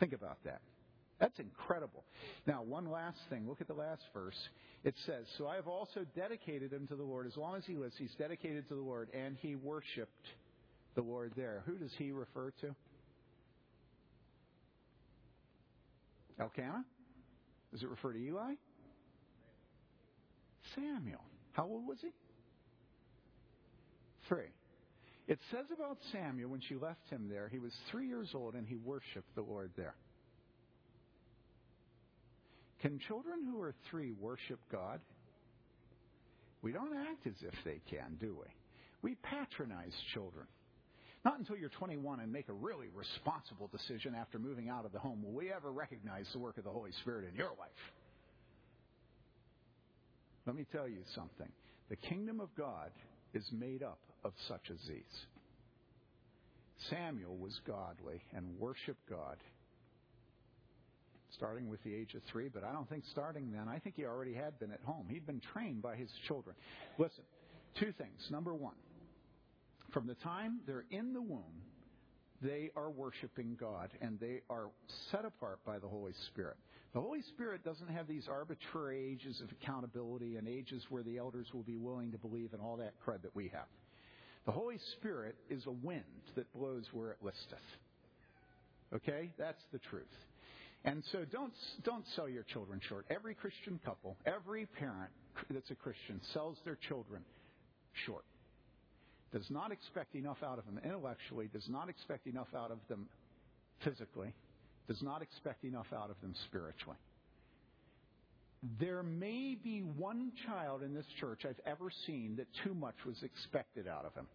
[0.00, 0.60] Think about that.
[1.18, 2.04] That's incredible.
[2.46, 3.48] Now, one last thing.
[3.48, 4.36] Look at the last verse.
[4.84, 7.26] It says, So I have also dedicated him to the Lord.
[7.26, 10.26] As long as he lives, he's dedicated to the Lord, and he worshiped
[10.94, 11.62] the Lord there.
[11.66, 12.74] Who does he refer to?
[16.40, 16.84] Elkanah?
[17.72, 18.54] Does it refer to Eli?
[20.74, 21.24] Samuel.
[21.52, 22.08] How old was he?
[24.28, 24.52] Three.
[25.26, 28.66] It says about Samuel when she left him there, he was three years old and
[28.66, 29.94] he worshiped the Lord there.
[32.80, 35.00] Can children who are three worship God?
[36.62, 38.46] We don't act as if they can, do we?
[39.02, 40.46] We patronize children.
[41.28, 44.98] Not until you're 21 and make a really responsible decision after moving out of the
[44.98, 47.68] home will we ever recognize the work of the Holy Spirit in your life.
[50.46, 51.52] Let me tell you something.
[51.90, 52.92] The kingdom of God
[53.34, 55.02] is made up of such as these.
[56.88, 59.36] Samuel was godly and worshiped God
[61.36, 63.68] starting with the age of three, but I don't think starting then.
[63.68, 65.04] I think he already had been at home.
[65.10, 66.56] He'd been trained by his children.
[66.96, 67.24] Listen,
[67.78, 68.26] two things.
[68.30, 68.76] Number one,
[69.92, 71.62] from the time they're in the womb,
[72.40, 74.68] they are worshiping God and they are
[75.10, 76.56] set apart by the Holy Spirit.
[76.94, 81.46] The Holy Spirit doesn't have these arbitrary ages of accountability and ages where the elders
[81.52, 83.66] will be willing to believe and all that crud that we have.
[84.46, 86.04] The Holy Spirit is a wind
[86.36, 87.58] that blows where it listeth.
[88.94, 89.30] Okay?
[89.38, 90.06] That's the truth.
[90.84, 91.52] And so don't,
[91.84, 93.04] don't sell your children short.
[93.10, 95.10] Every Christian couple, every parent
[95.50, 97.22] that's a Christian sells their children
[98.06, 98.24] short
[99.32, 103.06] does not expect enough out of them intellectually, does not expect enough out of them
[103.84, 104.32] physically,
[104.86, 106.96] does not expect enough out of them spiritually.
[108.80, 113.22] There may be one child in this church I've ever seen that too much was
[113.22, 114.26] expected out of him.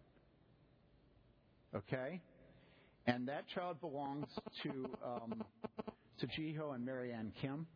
[1.74, 2.20] Okay?
[3.06, 4.26] And that child belongs
[4.62, 4.70] to
[5.04, 5.44] um,
[6.20, 7.66] to Jiho and Marianne Kim.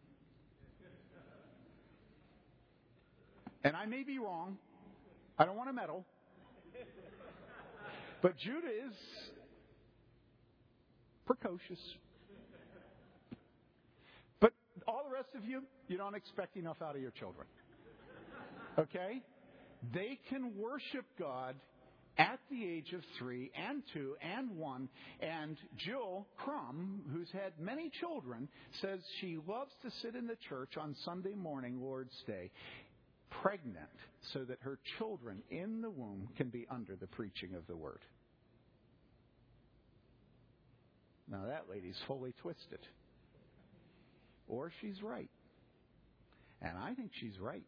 [3.64, 4.56] And I may be wrong.
[5.38, 6.04] I don't want to meddle.
[8.22, 8.94] But Judah is
[11.26, 11.78] precocious.
[14.40, 14.52] But
[14.86, 17.46] all the rest of you, you don't expect enough out of your children.
[18.78, 19.22] Okay?
[19.94, 21.54] They can worship God
[22.18, 24.88] at the age of three and two and one.
[25.20, 28.48] And Jill Crum, who's had many children,
[28.80, 32.50] says she loves to sit in the church on Sunday morning, Lord's Day,
[33.30, 33.88] pregnant
[34.32, 38.00] so that her children in the womb can be under the preaching of the word.
[41.30, 42.80] Now, that lady's fully twisted.
[44.48, 45.30] Or she's right.
[46.62, 47.64] And I think she's right.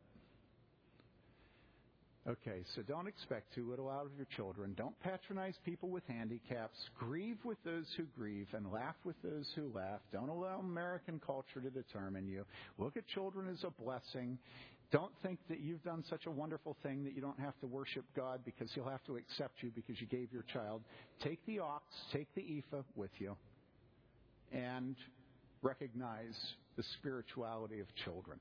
[2.28, 4.74] Okay, so don't expect too little out of your children.
[4.76, 6.76] Don't patronize people with handicaps.
[6.98, 10.00] Grieve with those who grieve and laugh with those who laugh.
[10.12, 12.44] Don't allow American culture to determine you.
[12.78, 14.38] Look at children as a blessing.
[14.92, 18.04] Don't think that you've done such a wonderful thing that you don't have to worship
[18.16, 20.82] God because He'll have to accept you because you gave your child.
[21.22, 23.36] Take the ox, take the ephah with you,
[24.52, 24.96] and
[25.62, 26.34] recognize
[26.76, 28.40] the spirituality of children.